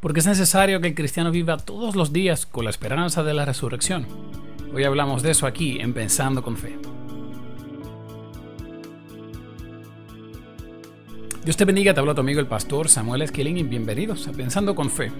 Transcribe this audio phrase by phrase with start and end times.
[0.00, 3.44] porque es necesario que el cristiano viva todos los días con la esperanza de la
[3.44, 4.06] resurrección.
[4.74, 6.78] Hoy hablamos de eso aquí en Pensando con Fe.
[11.44, 14.74] Dios te bendiga, te habla tu amigo el pastor Samuel Esquilín y bienvenidos a Pensando
[14.74, 15.10] con Fe,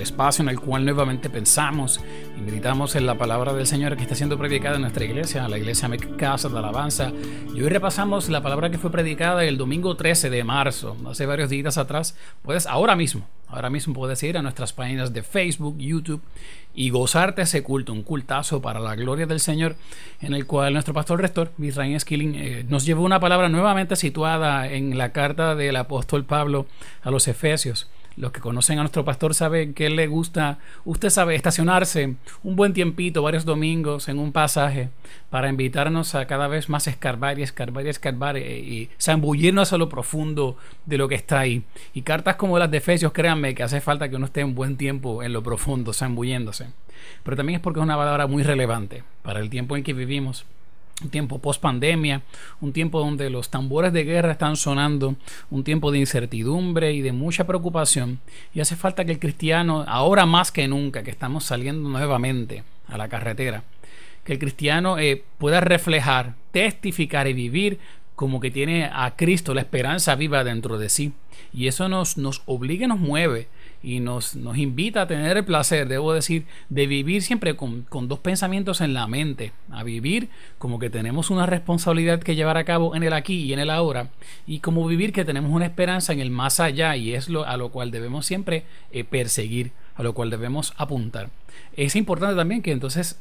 [0.00, 2.00] el espacio en el cual nuevamente pensamos
[2.34, 5.58] y meditamos en la palabra del Señor que está siendo predicada en nuestra iglesia, la
[5.58, 7.12] iglesia Casa de Alabanza.
[7.54, 11.50] Y hoy repasamos la palabra que fue predicada el domingo 13 de marzo, hace varios
[11.50, 12.16] días atrás.
[12.40, 16.22] Puedes ahora mismo, ahora mismo puedes ir a nuestras páginas de Facebook, YouTube
[16.74, 19.76] y gozarte ese culto, un cultazo para la gloria del Señor,
[20.22, 24.66] en el cual nuestro pastor rector, Israel Skilling, eh, nos llevó una palabra nuevamente situada
[24.66, 26.64] en la carta del apóstol Pablo
[27.02, 27.90] a los Efesios.
[28.20, 32.74] Los que conocen a nuestro pastor saben que le gusta, usted sabe, estacionarse un buen
[32.74, 34.90] tiempito, varios domingos en un pasaje
[35.30, 39.78] para invitarnos a cada vez más escarbar y escarbar y escarbar eh, y, zambullirnos a
[39.78, 41.64] lo profundo de lo que está ahí.
[41.94, 44.76] Y cartas como las de Efesios, créanme que hace falta que uno esté un buen
[44.76, 46.66] tiempo en lo profundo, zambulléndose.
[47.22, 50.44] Pero también es porque es una palabra muy relevante para el tiempo en que vivimos
[51.02, 52.22] un tiempo post pandemia,
[52.60, 55.16] un tiempo donde los tambores de guerra están sonando,
[55.50, 58.20] un tiempo de incertidumbre y de mucha preocupación.
[58.54, 62.98] Y hace falta que el cristiano, ahora más que nunca, que estamos saliendo nuevamente a
[62.98, 63.64] la carretera,
[64.24, 67.78] que el cristiano eh, pueda reflejar, testificar y vivir
[68.14, 71.12] como que tiene a Cristo, la esperanza viva dentro de sí.
[71.54, 73.48] Y eso nos, nos obliga nos mueve
[73.82, 78.08] y nos, nos invita a tener el placer, debo decir, de vivir siempre con, con,
[78.08, 80.28] dos pensamientos en la mente, a vivir
[80.58, 83.70] como que tenemos una responsabilidad que llevar a cabo en el aquí y en el
[83.70, 84.10] ahora,
[84.46, 87.56] y como vivir que tenemos una esperanza en el más allá, y es lo, a
[87.56, 91.30] lo cual debemos siempre eh, perseguir, a lo cual debemos apuntar.
[91.76, 93.18] Es importante también que entonces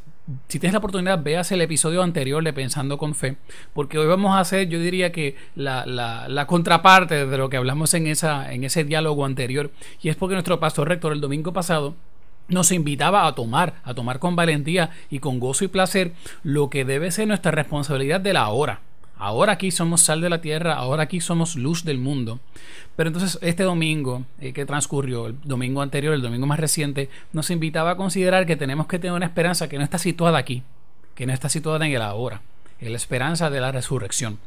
[0.48, 3.38] si tienes la oportunidad, veas el episodio anterior de Pensando con Fe,
[3.74, 7.94] porque hoy vamos a hacer, yo diría que la, la, contraparte de lo que hablamos
[7.94, 11.96] en, esa, en ese diálogo anterior, y es porque nuestro pastor rector el domingo pasado
[12.48, 16.14] nos invitaba a tomar, a tomar con valentía y con gozo y placer
[16.44, 18.82] lo que debe ser nuestra responsabilidad de la hora.
[19.20, 22.40] Ahora aquí somos sal de la tierra, ahora aquí somos luz del mundo.
[22.96, 27.52] Pero entonces este domingo eh, que transcurrió, el domingo anterior, el domingo más reciente, nos
[27.52, 30.64] invitaba a considerar que tenemos que tener una esperanza que no está situada aquí,
[31.14, 32.42] que no está situada en el ahora,
[32.80, 34.40] en la esperanza de la resurrección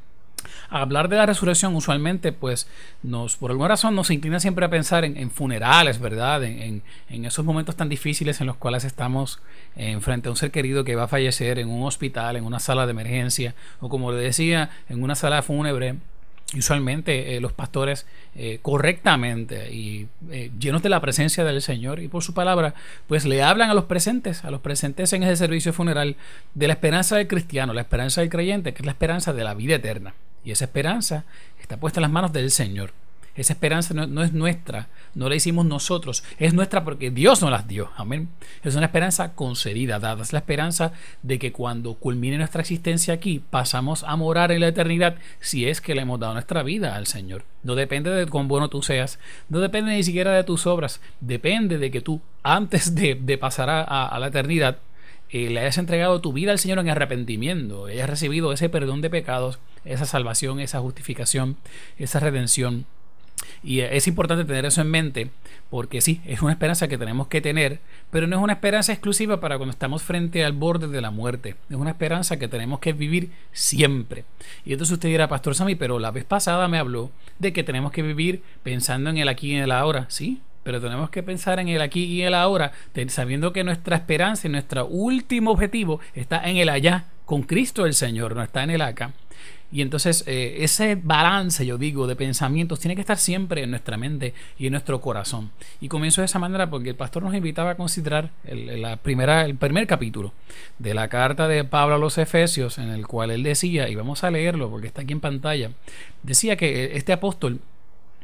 [0.70, 2.66] hablar de la resurrección usualmente pues
[3.02, 7.76] nos por alguna razón nos inclina siempre a pensar en, funerales verdad en, esos momentos
[7.76, 9.40] tan difíciles en los cuales estamos
[9.76, 12.60] en frente a un ser querido que va a fallecer en un hospital en una
[12.60, 15.96] sala de emergencia o como le decía en una sala fúnebre
[16.56, 22.08] usualmente eh, los pastores eh, correctamente y eh, llenos de la presencia del Señor y
[22.08, 22.74] por su palabra,
[23.06, 26.16] pues le hablan a los presentes, a los presentes en ese servicio funeral
[26.54, 29.54] de la esperanza del cristiano, la esperanza del creyente, que es la esperanza de la
[29.54, 30.14] vida eterna.
[30.44, 31.24] Y esa esperanza
[31.60, 32.92] está puesta en las manos del Señor.
[33.34, 37.66] Esa esperanza no, es nuestra, no la hicimos nosotros, es nuestra porque Dios nos las
[37.66, 37.90] dio.
[37.96, 38.28] Amén.
[38.62, 40.22] Es una esperanza concedida, dada.
[40.22, 40.92] Es la esperanza
[41.22, 45.80] de que cuando culmine nuestra existencia aquí, pasamos a morar en la eternidad si es
[45.80, 47.44] que le hemos dado nuestra vida al Señor.
[47.62, 51.78] No depende de cuán bueno tú seas, no depende ni siquiera de tus obras, depende
[51.78, 54.76] de que tú, antes de, pasar a la eternidad,
[55.32, 59.08] eh, le hayas entregado tu vida al Señor en arrepentimiento, hayas recibido ese perdón de
[59.08, 61.56] pecados, esa salvación, esa justificación,
[61.96, 62.84] esa redención.
[63.64, 65.30] Y es importante tener eso en mente
[65.70, 69.40] porque sí, es una esperanza que tenemos que tener, pero no es una esperanza exclusiva
[69.40, 71.56] para cuando estamos frente al borde de la muerte.
[71.70, 74.26] Es una esperanza que tenemos que vivir siempre.
[74.66, 77.90] Y entonces usted dirá, Pastor Sammy, pero la vez pasada me habló de que tenemos
[77.90, 80.04] que vivir pensando en el aquí y en el ahora.
[80.08, 82.72] Sí, pero tenemos que pensar en el aquí y el ahora,
[83.08, 87.94] sabiendo que nuestra esperanza y nuestro último objetivo está en el allá, con Cristo el
[87.94, 89.12] Señor, no está en el acá.
[89.72, 93.96] Y entonces eh, ese balance, yo digo, de pensamientos tiene que estar siempre en nuestra
[93.96, 95.50] mente y en nuestro corazón.
[95.80, 99.46] Y comienzo de esa manera porque el pastor nos invitaba a considerar el, la primera,
[99.46, 100.34] el primer capítulo
[100.78, 104.24] de la carta de Pablo a los Efesios, en el cual él decía, y vamos
[104.24, 105.70] a leerlo porque está aquí en pantalla,
[106.22, 107.60] decía que este apóstol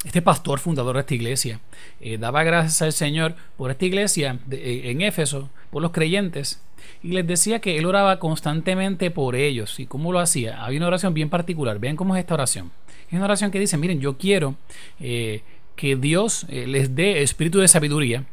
[0.05, 1.61] este pastor fundador de esta iglesia
[2.01, 6.63] eh, daba gracias al Señor por esta iglesia eh, en Éfeso, por los creyentes,
[7.03, 9.81] y les decía que él oraba constantemente por ellos.
[9.81, 10.65] ¿Y cómo lo hacía?
[10.65, 11.79] Había una oración bien particular.
[11.79, 12.71] Vean cómo es esta oración.
[13.09, 14.55] Es una oración que dice, miren, yo quiero
[15.01, 15.43] eh,
[15.77, 18.25] que Dios les dé espíritu de sabiduría,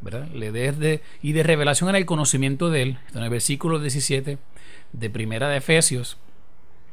[0.00, 0.28] ¿verdad?
[0.32, 2.98] Le dé y de revelación en el conocimiento de Él.
[3.14, 4.38] En el versículo 17
[4.92, 6.18] de Primera de Efesios,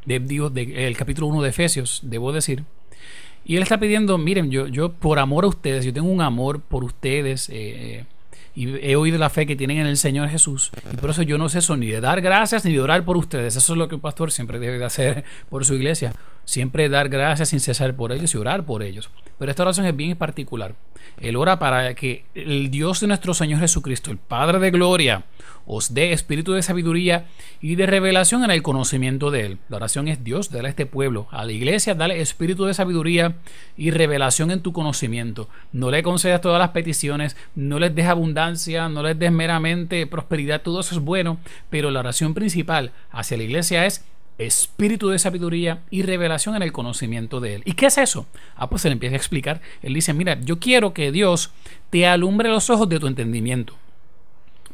[0.05, 2.65] de, digo, de, el capítulo 1 de Efesios, debo decir,
[3.45, 6.61] y él está pidiendo, miren, yo, yo por amor a ustedes, yo tengo un amor
[6.61, 7.49] por ustedes.
[7.51, 8.05] Eh,
[8.55, 10.71] y he oído la fe que tienen en el Señor Jesús.
[10.91, 13.17] Y por eso yo no sé eso ni de dar gracias ni de orar por
[13.17, 13.55] ustedes.
[13.55, 16.13] Eso es lo que un pastor siempre debe de hacer por su iglesia.
[16.45, 19.09] Siempre dar gracias sin cesar por ellos y orar por ellos.
[19.37, 20.75] Pero esta oración es bien particular.
[21.19, 25.25] Él ora para que el Dios de nuestro Señor Jesucristo, el Padre de Gloria,
[25.65, 27.25] os dé espíritu de sabiduría
[27.61, 29.57] y de revelación en el conocimiento de Él.
[29.69, 33.37] La oración es Dios, dale a este pueblo, a la iglesia, dale espíritu de sabiduría
[33.77, 35.49] y revelación en tu conocimiento.
[35.71, 40.61] No le concedas todas las peticiones, no les des abundancia, no les des meramente prosperidad,
[40.61, 41.37] todo eso es bueno,
[41.69, 44.03] pero la oración principal hacia la iglesia es
[44.45, 47.63] espíritu de sabiduría y revelación en el conocimiento de Él.
[47.65, 48.25] ¿Y qué es eso?
[48.55, 49.61] Ah, pues él empieza a explicar.
[49.81, 51.51] Él dice, mira, yo quiero que Dios
[51.89, 53.75] te alumbre los ojos de tu entendimiento.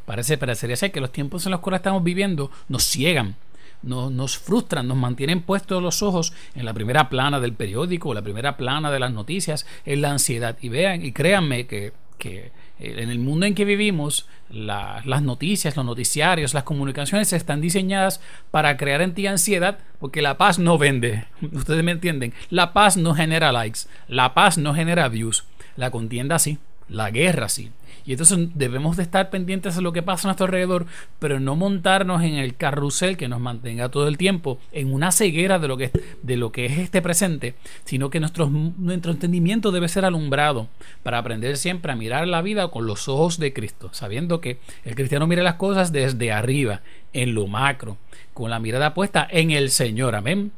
[0.06, 3.36] Parece, parecería ser que los tiempos en los cuales estamos viviendo nos ciegan,
[3.84, 8.22] nos, nos frustran, nos mantienen puestos los ojos en la primera plana del periódico, la
[8.22, 10.58] primera plana de las noticias, en la ansiedad.
[10.62, 15.76] Y vean, y créanme que, que eh, en el mundo en que vivimos, las noticias,
[15.76, 18.22] los noticiarios, las comunicaciones están diseñadas
[18.52, 21.26] para crear en ti ansiedad porque la paz no vende.
[21.52, 22.34] Ustedes me entienden.
[22.52, 23.82] La paz no genera likes.
[24.08, 25.46] La paz no genera views.
[25.76, 26.60] La contienda sí.
[26.88, 27.72] La guerra sí.
[28.06, 30.86] Y entonces debemos de estar pendientes de lo que pasa a nuestro alrededor,
[31.20, 35.60] pero no montarnos en el carrusel que nos mantenga todo el tiempo en una ceguera
[35.60, 35.92] de lo que,
[36.22, 37.56] de lo que es este presente,
[37.86, 40.68] sino que nuestro, nuestro entendimiento debe ser alumbrado
[41.04, 44.96] para aprender siempre a mirar la vida con los ojos de Cristo, sabiendo que el
[44.96, 46.82] cristiano mira las cosas desde arriba,
[47.14, 47.98] en lo macro,
[48.34, 50.16] con la mirada puesta en el Señor.
[50.16, 50.52] Amén.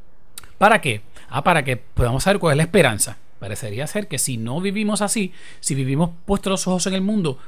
[0.58, 1.02] ¿Para qué?
[1.30, 3.18] Ah, para que podamos saber cuál es la esperanza.
[3.42, 7.40] Parecería ser que si no vivimos así, si vivimos puestos los ojos en el mundo,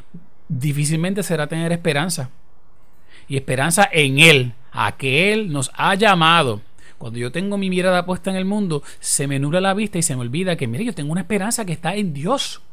[0.50, 2.32] difícilmente será tener esperanza.
[3.28, 6.62] Y esperanza en Él, a que Él nos ha llamado.
[6.98, 10.02] Cuando yo tengo mi mirada puesta en el mundo, se me nubla la vista y
[10.02, 12.64] se me olvida que, mire, yo tengo una esperanza que está en Dios.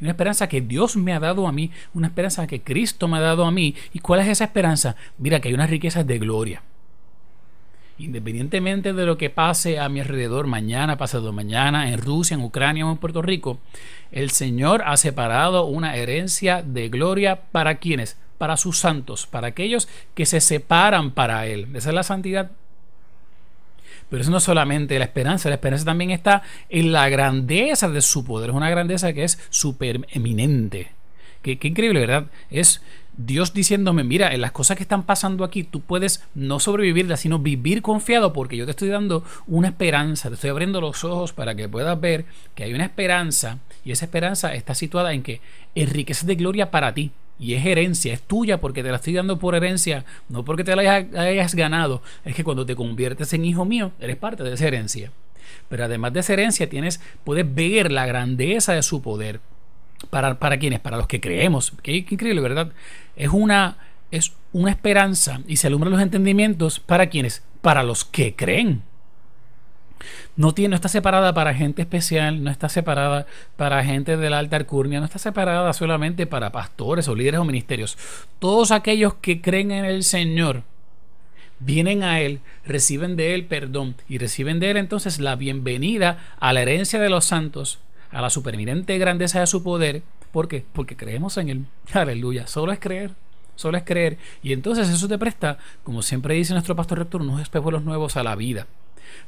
[0.00, 3.22] Una esperanza que Dios me ha dado a mí, una esperanza que Cristo me ha
[3.22, 3.74] dado a mí.
[3.92, 4.94] ¿Y cuál es esa esperanza?
[5.18, 6.62] Mira que hay unas riquezas de gloria
[7.98, 12.86] independientemente de lo que pase a mi alrededor mañana, pasado mañana, en Rusia, en Ucrania
[12.86, 13.58] o en Puerto Rico,
[14.12, 19.88] el Señor ha separado una herencia de gloria para quienes, para sus santos, para aquellos
[20.14, 21.68] que se separan para Él.
[21.74, 22.52] Esa es la santidad.
[24.08, 28.00] Pero eso no es solamente la esperanza, la esperanza también está en la grandeza de
[28.00, 28.50] su poder.
[28.50, 30.92] Es una grandeza que es super eminente.
[31.42, 32.26] Qué, qué increíble, ¿verdad?
[32.50, 32.80] Es
[33.20, 37.40] Dios diciéndome, mira, en las cosas que están pasando aquí, tú puedes no sobrevivirlas, sino
[37.40, 41.56] vivir confiado porque yo te estoy dando una esperanza, te estoy abriendo los ojos para
[41.56, 45.40] que puedas ver que hay una esperanza y esa esperanza está situada en que
[45.74, 47.10] enriqueces de gloria para ti
[47.40, 50.76] y es herencia, es tuya porque te la estoy dando por herencia, no porque te
[50.76, 54.68] la hayas ganado, es que cuando te conviertes en hijo mío, eres parte de esa
[54.68, 55.10] herencia.
[55.68, 59.40] Pero además de esa herencia, tienes, puedes ver la grandeza de su poder
[60.10, 61.72] para, para quienes, para los que creemos.
[61.82, 62.72] Qué, increíble, ¿verdad?
[63.16, 63.78] Es una,
[64.10, 68.82] es una esperanza y se alumbran los entendimientos para quienes, para los que creen.
[70.36, 74.38] No, tiene, no está separada para gente especial, no está separada para gente de la
[74.38, 77.98] alta alcurnia, no está separada solamente para pastores o líderes o ministerios.
[78.38, 80.62] Todos aquellos que creen en el Señor
[81.58, 86.52] vienen a Él, reciben de Él perdón y reciben de Él entonces la bienvenida a
[86.52, 90.02] la herencia de los santos a la supereminente grandeza de su poder.
[90.32, 90.64] ¿Por qué?
[90.72, 91.66] Porque creemos en Él.
[91.92, 92.46] Aleluya.
[92.46, 93.12] Solo es creer.
[93.56, 94.18] Solo es creer.
[94.42, 98.22] Y entonces eso te presta, como siempre dice nuestro pastor rector, unos espejuelos nuevos a
[98.22, 98.66] la vida.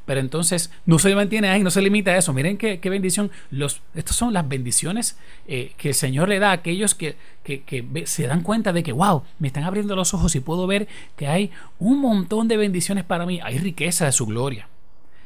[0.05, 2.33] Pero entonces no se mantiene ahí, no se limita a eso.
[2.33, 3.31] Miren qué, bendición.
[3.51, 5.19] Los, estas son las bendiciones
[5.49, 8.93] eh, que el Señor le da a aquellos que, que, se dan cuenta de que,
[8.93, 13.05] wow, me están abriendo los ojos y puedo ver que hay un montón de bendiciones
[13.05, 13.41] para mí.
[13.43, 14.69] Hay riqueza de su gloria.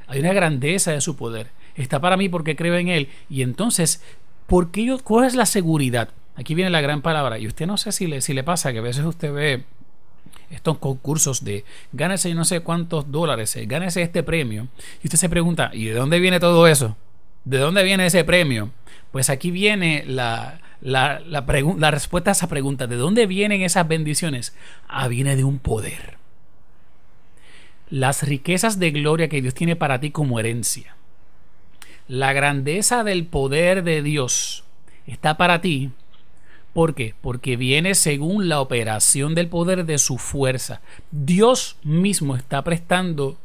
[0.07, 1.51] Hay una grandeza de su poder
[1.83, 3.09] está para mí porque creo en Él.
[3.29, 4.03] Y entonces,
[4.47, 6.11] ¿por qué yo, ¿cuál es la seguridad?
[6.37, 7.39] Aquí viene la gran palabra.
[7.39, 9.65] Y usted no sé si le, si le pasa que a veces usted ve
[10.51, 14.69] estos concursos de gánese no sé cuántos dólares, eh, gánese este premio.
[15.03, 16.97] Y usted se pregunta, ¿y de dónde viene todo eso?
[17.45, 18.71] ¿De dónde viene ese premio?
[19.11, 21.45] Pues aquí viene la, la, la,
[21.79, 22.87] la respuesta a esa pregunta.
[22.87, 24.57] ¿De dónde vienen esas bendiciones?
[24.89, 26.17] Ah, viene de un poder.
[27.91, 30.97] Las riquezas de gloria que Dios tiene para ti como herencia
[32.09, 34.65] la grandeza del poder de Dios
[35.07, 35.91] está para ti.
[36.73, 37.15] ¿Por qué?
[37.21, 40.81] Porque viene según la operación del poder de su fuerza.
[41.11, 43.39] Dios mismo está prestando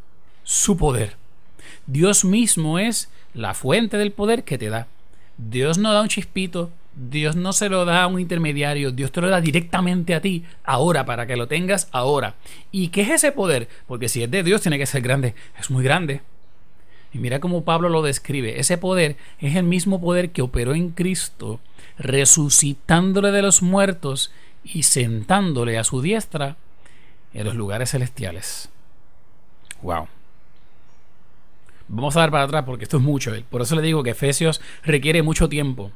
[0.44, 1.16] su poder.
[1.86, 4.88] Dios mismo es la fuente del poder que te da.
[5.38, 9.22] Dios no da un chispito, Dios no se lo da a un intermediario, Dios te
[9.22, 12.36] lo da directamente a ti, ahora, para que lo tengas ahora.
[12.72, 13.70] ¿Y qué es ese poder?
[13.88, 15.36] Porque si es de Dios, tiene que ser grande.
[15.58, 16.22] Es muy grande.
[17.14, 18.60] Y mira cómo Pablo lo describe.
[18.60, 21.60] Ese poder es el mismo poder que operó en Cristo,
[21.98, 24.32] resucitándole de los muertos
[24.64, 26.58] y sentándole a su diestra
[27.34, 28.70] en los lugares celestiales.
[29.82, 30.08] Wow.
[31.88, 33.32] Vamos a dar para atrás porque esto es mucho.
[33.50, 35.92] Por eso le digo que Efesios requiere mucho tiempo.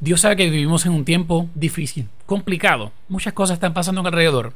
[0.00, 2.92] Dios sabe que vivimos en un tiempo difícil, complicado.
[3.08, 4.52] Muchas cosas están pasando alrededor.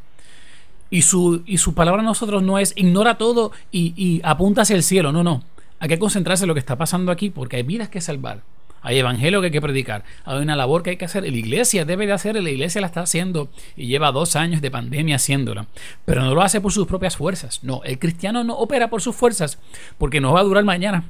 [0.90, 4.76] Y su, y su palabra a nosotros no es ignora todo y, y apunta hacia
[4.76, 5.12] el cielo.
[5.12, 5.44] No, no.
[5.78, 8.42] Hay que concentrarse en lo que está pasando aquí porque hay vidas que salvar.
[8.82, 10.04] Hay evangelio que hay que predicar.
[10.24, 11.22] Hay una labor que hay que hacer.
[11.22, 12.42] La iglesia debe de hacer.
[12.42, 15.66] La iglesia la está haciendo y lleva dos años de pandemia haciéndola.
[16.04, 17.62] Pero no lo hace por sus propias fuerzas.
[17.62, 19.58] No, el cristiano no opera por sus fuerzas
[19.98, 21.04] porque no va a durar mañana.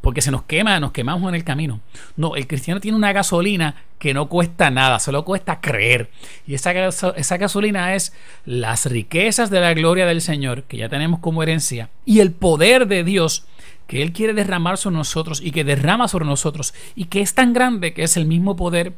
[0.00, 1.80] Porque se nos quema, nos quemamos en el camino.
[2.16, 6.10] No, el cristiano tiene una gasolina que no cuesta nada, solo cuesta creer.
[6.46, 8.14] Y esa, esa gasolina es
[8.46, 12.86] las riquezas de la gloria del Señor, que ya tenemos como herencia, y el poder
[12.86, 13.44] de Dios
[13.90, 17.52] que Él quiere derramar sobre nosotros y que derrama sobre nosotros y que es tan
[17.52, 18.92] grande que es el mismo poder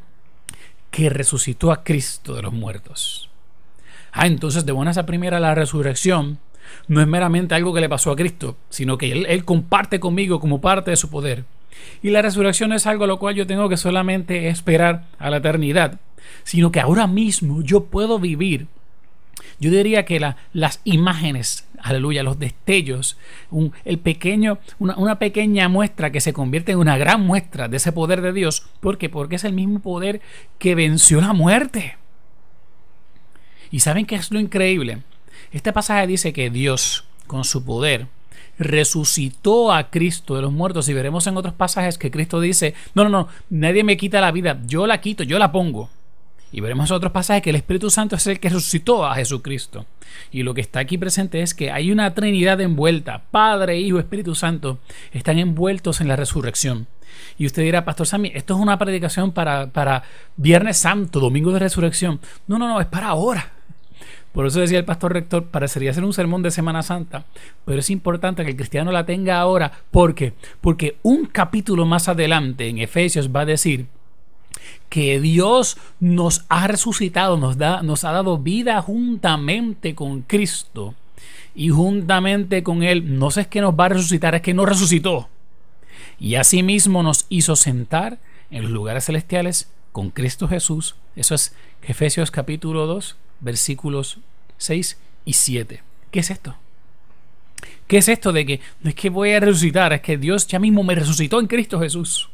[0.91, 3.31] que resucitó a Cristo de los muertos.
[4.13, 6.39] Ah, entonces de buenas a primera la resurrección
[6.89, 10.41] no es meramente algo que le pasó a Cristo, sino que él, él, comparte conmigo
[10.41, 11.45] como parte de su poder.
[12.03, 15.39] Y la resurrección es algo a lo cual yo tengo que solamente esperar a la
[15.39, 16.01] eternidad,
[16.45, 18.67] sino que ahora mismo yo puedo vivir
[19.63, 20.21] yo diría que
[20.53, 23.17] las imágenes, aleluya, los destellos,
[23.85, 28.23] el pequeño, una, pequeña muestra que se convierte en una gran muestra de ese poder
[28.23, 28.67] de Dios.
[28.81, 29.09] ¿Por qué?
[29.09, 30.21] Porque es el mismo poder
[30.59, 31.97] que venció la muerte.
[33.71, 35.03] ¿Y saben qué es lo increíble?
[35.51, 38.07] Este pasaje dice que Dios, con su poder,
[38.59, 40.89] resucitó a Cristo de los muertos.
[40.89, 44.33] Y veremos en otros pasajes que Cristo dice, no, no, no, nadie me quita la
[44.33, 45.91] vida, yo la quito, yo la pongo.
[46.55, 49.87] Y veremos en otros pasajes que el Espíritu Santo es el que resucitó a Jesucristo.
[50.31, 53.23] Y lo que está aquí presente es que hay una Trinidad envuelta.
[53.31, 54.79] Padre, Hijo, Espíritu Santo
[55.13, 56.89] están envueltos en la resurrección.
[57.39, 60.03] Y usted dirá, Pastor Sammy, esto es una predicación para, para
[60.37, 62.21] Viernes Santo, Domingo de Resurrección.
[62.47, 63.53] No, no, no, es para ahora.
[64.33, 67.27] Por eso decía el pastor rector, parecería ser un sermón de Semana Santa,
[67.65, 69.73] pero es importante que el cristiano la tenga ahora.
[69.91, 70.33] ¿Por qué?
[70.61, 73.87] Porque un capítulo más adelante en Efesios va a decir
[74.89, 80.95] que Dios nos ha resucitado, nos, da, nos ha dado vida juntamente con Cristo
[81.55, 83.19] y juntamente con Él.
[83.19, 85.29] No sé es que nos va a resucitar, es que nos resucitó.
[86.19, 88.19] Y asimismo nos hizo sentar
[88.51, 90.97] en los lugares celestiales con Cristo Jesús.
[91.17, 94.19] Eso es Efesios capítulo 2, versículos
[94.57, 95.83] 6 y 7.
[96.11, 96.57] ¿Qué es esto?
[97.87, 100.59] ¿Qué es esto de que no es que voy a resucitar, es que Dios ya
[100.59, 102.31] mismo me resucitó en Cristo Jesús?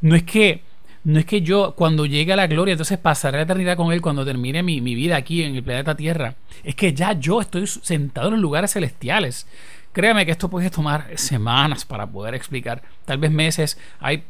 [0.00, 0.62] No es que
[1.06, 4.02] no es que yo cuando llegue a la gloria, entonces pasaré la eternidad con Él
[4.02, 6.34] cuando termine mi, vida aquí en el planeta Tierra.
[6.64, 9.46] Es que ya yo estoy sentado en los lugares celestiales.
[9.92, 13.78] Créame que esto puede tomar semanas para poder explicar, tal vez meses.
[14.00, 14.24] Hay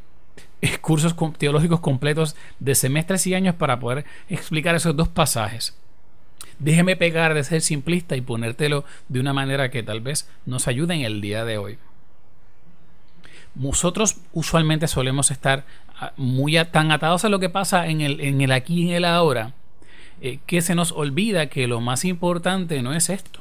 [0.81, 5.77] cursos teológicos completos de semestres y años para poder explicar esos dos pasajes.
[6.59, 10.95] Déjeme pegar de ser simplista y ponértelo de una manera que tal vez nos ayude
[10.95, 11.79] en el día de hoy
[13.57, 15.65] nosotros usualmente solemos estar
[15.99, 18.97] ah, muy tan atados a lo que pasa en el, en el aquí y en
[18.97, 19.53] el ahora,
[20.21, 23.41] eh, que se nos olvida que lo más importante no es esto,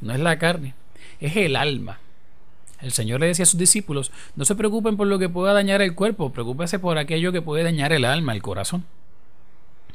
[0.00, 0.74] no es la carne,
[1.20, 1.98] es el alma.
[2.80, 5.82] El Señor le decía a sus discípulos, no se preocupen por lo que pueda dañar
[5.82, 8.84] el cuerpo, preocúpense por aquello que puede dañar el alma, el corazón.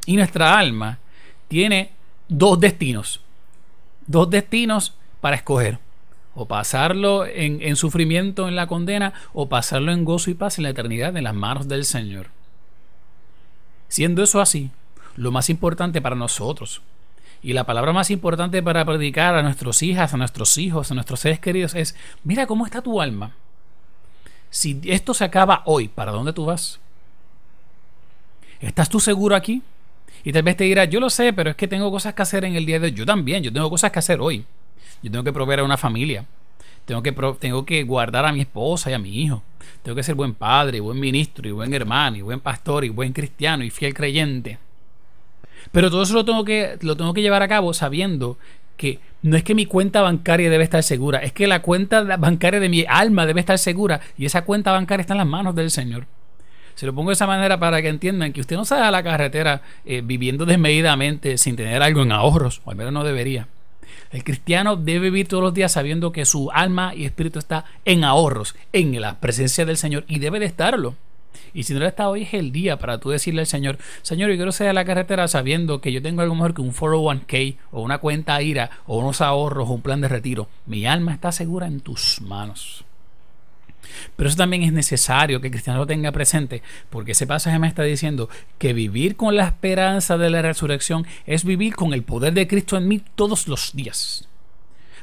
[0.05, 0.99] Y nuestra alma
[1.47, 1.91] tiene
[2.27, 3.21] dos destinos,
[4.05, 5.79] dos destinos para escoger
[6.35, 10.71] o pasarlo en, sufrimiento en la condena, o pasarlo en gozo y paz en la
[10.71, 12.27] eternidad en las manos del Señor.
[13.87, 14.71] Siendo eso así,
[15.15, 16.81] lo más importante para nosotros,
[17.43, 21.19] y la palabra más importante para predicar a nuestros hijas, a nuestros hijos, a nuestros
[21.19, 23.35] seres queridos es, mira cómo está tu alma.
[24.49, 26.79] Si esto se acaba hoy, ¿para dónde tú vas?
[28.61, 29.61] ¿Estás tú seguro aquí?
[30.23, 32.45] Y tal vez te dirás, yo lo sé, pero es que tengo cosas que hacer
[32.45, 32.93] en el día de hoy.
[32.93, 34.45] Yo también, yo tengo cosas que hacer hoy.
[35.01, 36.25] Yo tengo que proveer a una familia.
[36.85, 39.43] Tengo que, tengo que guardar a mi esposa y a mi hijo.
[39.81, 43.11] Tengo que ser buen padre, buen ministro, y buen hermano, y buen pastor, y buen
[43.11, 44.59] cristiano, y fiel creyente.
[45.71, 48.37] Pero todo eso lo tengo que, lo tengo que llevar a cabo sabiendo
[48.77, 52.59] que no es que mi cuenta bancaria debe estar segura, es que la cuenta bancaria
[52.59, 55.71] de mi alma debe estar segura y esa cuenta bancaria está en las manos del
[55.71, 56.05] Señor.
[56.75, 59.03] Se lo pongo de esa manera para que entiendan que usted no sale a la
[59.03, 63.47] carretera eh, viviendo desmedidamente sin tener algo en ahorros, o al menos no debería.
[64.11, 68.03] El cristiano debe vivir todos los días sabiendo que su alma y espíritu está en
[68.03, 70.95] ahorros, en la presencia del Señor y debe de estarlo.
[71.53, 74.29] Y si no lo está hoy es el día para tú decirle al Señor, Señor,
[74.29, 77.57] yo quiero salir a la carretera sabiendo que yo tengo algo mejor que un 401k
[77.71, 80.47] o una cuenta IRA o unos ahorros o un plan de retiro.
[80.65, 82.85] Mi alma está segura en tus manos.
[84.15, 87.67] Pero eso también es necesario que el cristiano lo tenga presente, porque ese pasaje me
[87.67, 92.33] está diciendo que vivir con la esperanza de la resurrección es vivir con el poder
[92.33, 94.27] de Cristo en mí todos los días.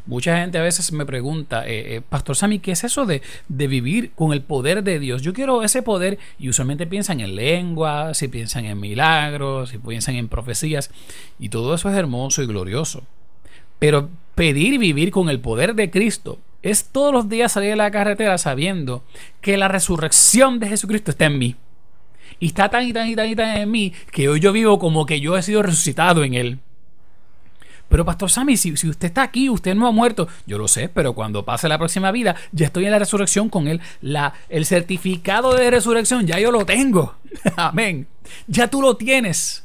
[0.06, 3.66] Mucha gente a veces me pregunta, eh, eh, Pastor Sammy, ¿qué es eso de, de,
[3.66, 5.22] vivir con el poder de Dios?
[5.22, 10.16] Yo quiero ese poder y usualmente piensan en lenguas, si piensan en milagros, si piensan
[10.16, 10.90] en profecías
[11.38, 13.04] y todo eso es hermoso y glorioso.
[13.78, 17.90] Pero pedir vivir con el poder de Cristo es todos los días salir a la
[17.90, 19.04] carretera sabiendo
[19.40, 21.56] que la resurrección de Jesucristo está en mí.
[22.38, 24.78] Y está tan y tan y tan y tan en mí que hoy yo vivo
[24.78, 26.58] como que yo he sido resucitado en Él.
[27.90, 30.88] Pero Pastor Sammy, si, si, usted está aquí, usted no ha muerto, yo lo sé,
[30.88, 33.82] pero cuando pase la próxima vida, ya estoy en la resurrección con Él.
[34.48, 37.16] El certificado de resurrección, ya yo lo tengo.
[37.56, 38.06] Amén.
[38.46, 39.64] Ya tú lo tienes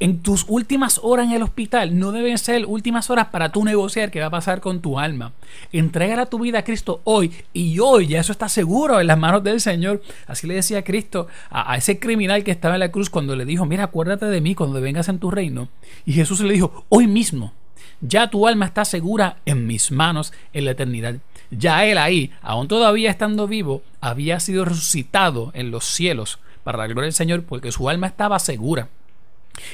[0.00, 4.10] en tus últimas horas en el hospital no deben ser últimas horas para tú negociar
[4.10, 5.32] qué va a pasar con tu alma.
[5.72, 9.44] Entrega tu vida a Cristo hoy y hoy ya eso está seguro en las manos
[9.44, 10.02] del Señor.
[10.26, 13.44] Así le decía Cristo a, a, ese criminal que estaba en la cruz cuando le
[13.44, 15.68] dijo, mira, acuérdate de mí cuando vengas en tu reino.
[16.06, 17.52] Y Jesús le dijo, hoy mismo,
[18.00, 21.16] ya tu alma está segura en mis manos en la eternidad.
[21.50, 26.86] Ya él ahí, aún todavía estando vivo, había sido resucitado en los cielos para la
[26.86, 28.88] gloria del Señor porque su alma estaba segura.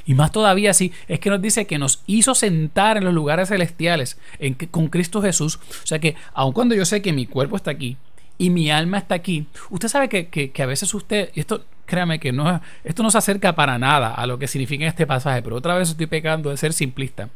[0.04, 3.48] Y más todavía así, es que nos dice que nos hizo sentar en los lugares
[3.48, 4.18] celestiales
[4.70, 5.56] con Cristo Jesús.
[5.56, 7.96] O sea que, aun cuando yo sé que mi cuerpo está aquí
[8.38, 12.18] y mi alma está aquí, usted sabe que, que, a veces usted, y esto créame
[12.18, 15.56] que no, esto no se acerca para nada a lo que significa este pasaje, pero
[15.56, 17.30] otra vez estoy pecando de ser simplista.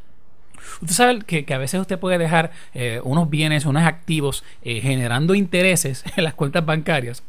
[0.82, 4.80] Usted sabe que, que, a veces usted puede dejar eh, unos bienes, unos activos eh,
[4.80, 7.23] generando intereses en las cuentas bancarias.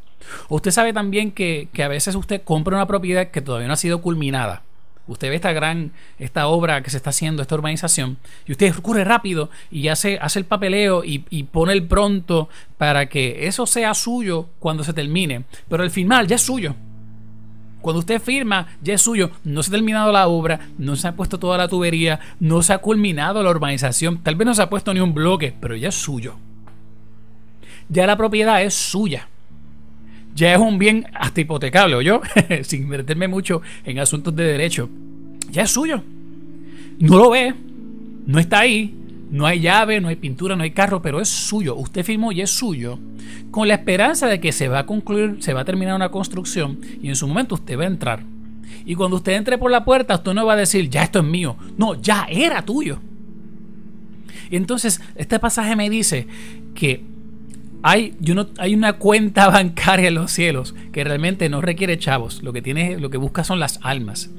[0.50, 3.78] Usted sabe también que, que, a veces usted compra una propiedad que todavía no ha
[3.78, 4.64] sido culminada.
[5.12, 9.04] Usted ve esta gran, esta obra que se está haciendo, esta urbanización, y usted ocurre
[9.04, 13.94] rápido y hace, hace el papeleo y, y, pone el pronto para que eso sea
[13.94, 15.44] suyo cuando se termine.
[15.68, 16.76] Pero al final ya es suyo.
[17.82, 19.32] Cuando usted firma, ya es suyo.
[19.44, 22.72] No se ha terminado la obra, no se ha puesto toda la tubería, no se
[22.72, 24.24] ha culminado la urbanización.
[24.24, 26.38] Tal vez no se ha puesto ni un bloque, pero ya es suyo.
[27.90, 29.28] Ya la propiedad es suya
[30.36, 32.22] ya es un bien hasta hipotecable, o yo,
[32.64, 34.90] sin meterme mucho en asuntos de derecho,
[35.50, 36.04] ya es suyo.
[37.00, 37.54] No lo ve,
[38.26, 38.94] no está ahí,
[39.32, 41.76] no hay llave, no hay pintura, no hay carro, pero es suyo.
[41.76, 43.00] Usted firmó y es suyo,
[43.50, 46.80] con la esperanza de que se va a concluir, se va a terminar una construcción
[47.02, 48.24] y en su momento usted va a entrar.
[48.86, 51.26] Y cuando usted entre por la puerta, usted no va a decir, ya esto es
[51.26, 51.56] mío.
[51.78, 53.00] No, ya era tuyo.
[54.50, 56.28] Y entonces, este pasaje me dice
[56.76, 57.04] que
[57.84, 62.44] hay, no, hay una cuenta bancaria en los cielos que realmente no requiere chavos.
[62.44, 64.30] Lo que, tiene, lo que busca son las almas.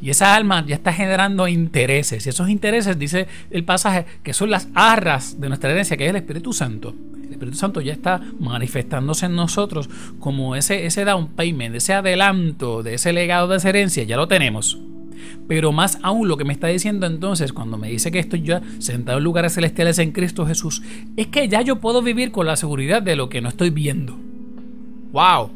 [0.00, 2.26] Y esa alma ya está generando intereses.
[2.26, 6.10] Y esos intereses, dice el pasaje, que son las arras de nuestra herencia, que es
[6.10, 6.94] el Espíritu Santo.
[7.24, 9.88] El Espíritu Santo ya está manifestándose en nosotros
[10.20, 14.04] como ese, ese down payment, ese adelanto de ese legado de esa herencia.
[14.04, 14.78] Ya lo tenemos.
[15.48, 18.62] Pero más aún lo que me está diciendo entonces cuando me dice que estoy ya
[18.78, 20.82] sentado en lugares celestiales en Cristo Jesús,
[21.16, 24.16] es que ya yo puedo vivir con la seguridad de lo que no estoy viendo.
[25.12, 25.50] ¡Wow!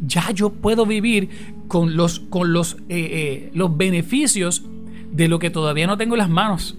[0.00, 1.28] Ya yo puedo vivir
[1.68, 4.64] con los, con los, eh, eh, los beneficios
[5.12, 6.76] de lo que todavía no tengo en las manos.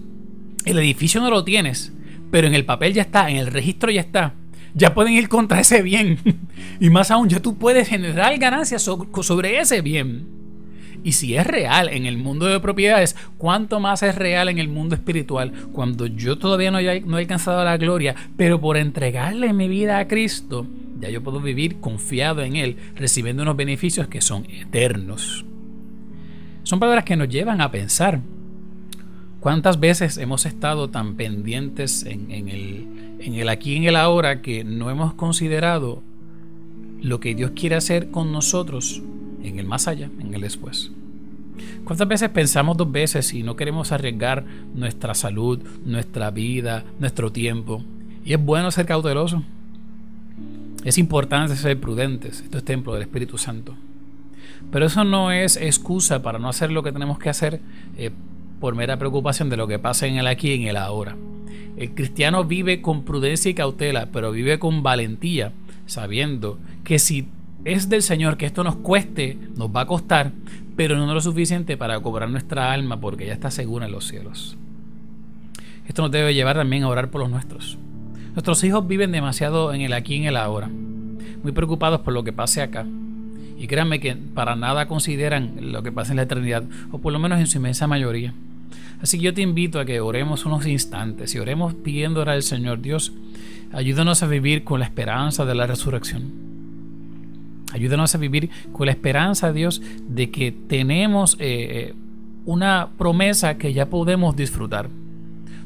[0.64, 1.92] El edificio no lo tienes,
[2.30, 4.34] pero en el papel ya está, en el registro ya está.
[4.74, 6.18] Ya pueden ir contra ese bien.
[6.80, 10.37] y más aún, ya tú puedes generar ganancias sobre ese bien.
[11.04, 14.68] Y si es real en el mundo de propiedades, ¿cuánto más es real en el
[14.68, 15.52] mundo espiritual?
[15.72, 20.66] Cuando yo todavía no, he, alcanzado la gloria, pero por entregarle mi vida a Cristo,
[21.00, 25.44] ya yo puedo vivir confiado en Él, recibiendo unos beneficios que son eternos.
[26.64, 28.20] Son palabras que nos llevan a pensar.
[29.40, 33.96] ¿Cuántas veces hemos estado tan pendientes en, en, el, en el aquí y en el
[33.96, 36.02] ahora que no hemos considerado
[37.00, 39.00] lo que Dios quiere hacer con nosotros
[39.48, 40.90] en el más allá, en el después.
[41.84, 47.82] ¿Cuántas veces pensamos dos veces y no queremos arriesgar nuestra salud, nuestra vida, nuestro tiempo?
[48.24, 49.42] Y es bueno ser cauteloso.
[50.84, 52.40] Es importante ser prudentes.
[52.42, 53.74] Esto es templo del Espíritu Santo.
[54.70, 57.60] Pero eso no es excusa para no hacer lo que tenemos que hacer
[57.96, 58.10] eh,
[58.60, 61.16] por mera preocupación de lo que pasa en el aquí y en el ahora.
[61.76, 65.52] El cristiano vive con prudencia y cautela, pero vive con valentía,
[65.86, 67.28] sabiendo que si
[67.64, 70.32] es del Señor que esto nos cueste, nos va a costar,
[70.76, 74.56] pero no lo suficiente para cobrar nuestra alma porque ya está segura en los cielos.
[75.86, 77.78] Esto nos debe llevar también a orar por los nuestros.
[78.32, 82.22] Nuestros hijos viven demasiado en el aquí y en el ahora, muy preocupados por lo
[82.22, 82.86] que pase acá.
[83.58, 87.18] Y créanme que para nada consideran lo que pasa en la eternidad, o por lo
[87.18, 88.34] menos en su inmensa mayoría.
[89.02, 92.80] Así que yo te invito a que oremos unos instantes y oremos pidiendo al Señor
[92.80, 93.12] Dios,
[93.72, 96.47] ayúdanos a vivir con la esperanza de la resurrección
[97.72, 101.94] Ayúdanos a vivir con la esperanza, Dios, de que tenemos eh,
[102.46, 104.88] una promesa que ya podemos disfrutar.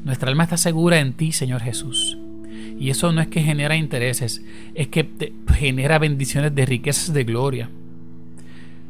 [0.03, 2.17] Nuestra alma está segura en ti, Señor Jesús.
[2.77, 4.43] Y eso no es que genera intereses,
[4.75, 5.07] es que
[5.55, 7.69] genera bendiciones de riquezas de gloria,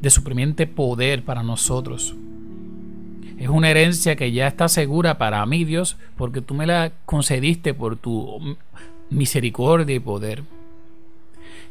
[0.02, 2.16] de supremiente poder para nosotros.
[3.38, 7.74] Es una herencia que ya está segura para mí, Dios, porque tú me la concediste
[7.74, 8.58] por tu
[9.10, 10.44] misericordia y poder.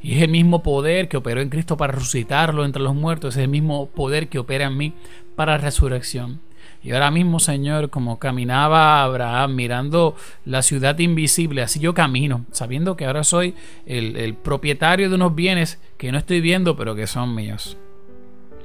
[0.03, 3.43] Y es el mismo poder que operó en Cristo para resucitarlo entre los muertos, es
[3.43, 4.93] el mismo poder que opera en mí
[5.37, 6.41] para resurrección.
[6.83, 12.97] Y ahora mismo, Señor, como caminaba Abraham mirando la ciudad invisible, así yo camino, sabiendo
[12.97, 13.55] que ahora soy
[13.87, 17.77] el, propietario de unos bienes que no estoy viendo, pero que son míos.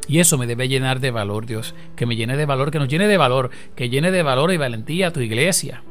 [0.07, 1.75] Y eso me debe llenar de valor, Dios.
[1.95, 4.57] Que me llene de valor, que nos llene de valor, que llene de valor y
[4.57, 5.83] valentía a tu iglesia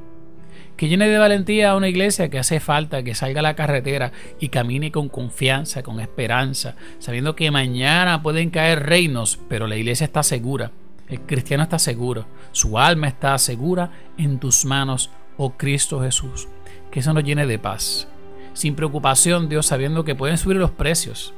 [0.77, 4.13] que llene de valentía a una iglesia que hace falta que salga a la carretera
[4.39, 10.05] y camine con confianza, con esperanza, sabiendo que mañana pueden caer reinos, pero la iglesia
[10.05, 10.73] está segura,
[11.09, 16.49] el cristiano está seguro, su alma está segura en tus manos, oh Cristo Jesús.
[16.91, 18.09] Que eso nos llene de paz,
[18.53, 21.33] sin preocupación, Dios, sabiendo que pueden subir los precios,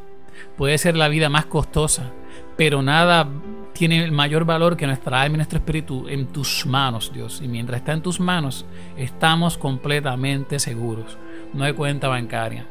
[0.57, 2.11] puede ser la vida más costosa,
[2.57, 3.29] pero nada
[3.79, 7.41] tiene el mayor valor que nuestra alma y nuestro espíritu en tus manos, Dios.
[7.41, 11.17] Y mientras está en tus manos, estamos completamente seguros.
[11.55, 12.67] No hay cuenta bancaria,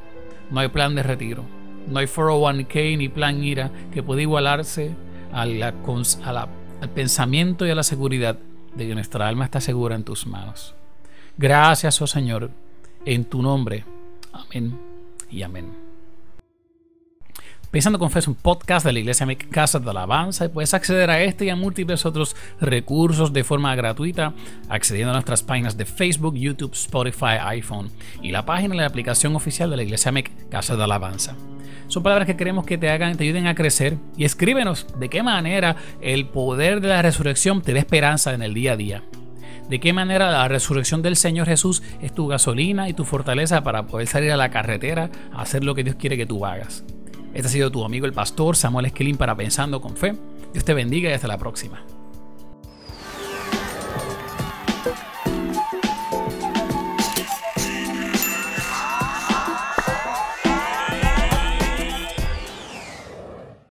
[0.52, 1.46] no hay plan de retiro,
[1.88, 4.98] no hay 401k ni plan IRA que pueda igualarse
[5.32, 5.74] al
[6.94, 8.38] pensamiento y a la seguridad
[8.76, 10.76] de que nuestra alma está segura en tus manos.
[11.38, 12.52] Gracias, oh Señor,
[13.06, 13.86] en tu nombre.
[14.34, 14.78] Amén
[15.32, 15.87] y amén.
[17.78, 21.12] Pensando con Fe es un podcast de la Iglesia Casa de Alabanza y puedes acceder
[21.12, 24.34] a este y a múltiples otros recursos de forma gratuita
[24.68, 27.92] accediendo a nuestras páginas de Facebook, YouTube, Spotify, iPhone
[28.24, 30.12] y la página de la aplicación oficial de la Iglesia
[30.50, 31.36] Casa de Alabanza.
[31.88, 35.22] Son palabras que queremos que te hagan, te ayuden a crecer y escríbenos de qué
[35.22, 39.04] manera el poder de la resurrección te da esperanza en el día a día.
[39.70, 43.86] De qué manera la resurrección del Señor Jesús es tu gasolina y tu fortaleza para
[43.86, 46.84] poder salir a la carretera a hacer lo que Dios quiere que tú hagas.
[47.38, 50.16] Este ha sido tu amigo el pastor Samuel Esquilín para Pensando con Fe.
[50.54, 51.84] Dios te bendiga y hasta la próxima.